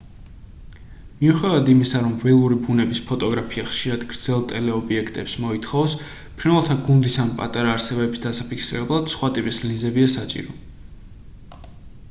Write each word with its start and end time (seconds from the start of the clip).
მიუხედავად 1.17 1.67
იმისა 1.73 1.99
რომ 2.05 2.13
ველური 2.21 2.55
ბუნების 2.61 3.01
ფოტოგრაფია 3.09 3.65
ხშირად 3.71 4.05
გრძელ 4.13 4.41
ტელეობიექტებს 4.51 5.35
მოითხოვს 5.43 5.93
ფრინველთა 6.39 6.77
გუნდის 6.87 7.17
ან 7.25 7.29
პატარა 7.41 7.71
არსებების 7.75 8.23
დასაფიქსირებლად 8.25 9.13
სხვა 9.15 9.29
ტიპის 9.37 9.61
ლინზებია 9.67 10.09
საჭირო 10.15 10.57